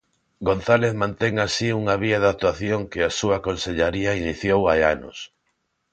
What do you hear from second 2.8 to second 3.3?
que a